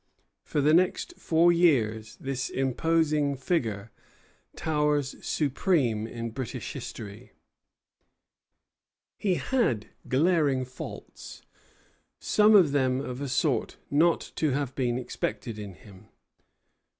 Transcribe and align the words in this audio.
For 0.43 0.61
the 0.61 0.73
next 0.73 1.13
four 1.19 1.51
years 1.51 2.15
this 2.15 2.49
imposing 2.49 3.35
figure 3.37 3.91
towers 4.55 5.15
supreme 5.23 6.07
in 6.07 6.31
British 6.31 6.73
history. 6.73 7.33
He 9.19 9.35
had 9.35 9.89
glaring 10.07 10.65
faults, 10.65 11.43
some 12.17 12.55
of 12.55 12.71
them 12.71 12.99
of 12.99 13.21
a 13.21 13.29
sort 13.29 13.77
not 13.91 14.31
to 14.37 14.49
have 14.53 14.73
been 14.73 14.97
expected 14.97 15.59
in 15.59 15.75
him. 15.75 16.07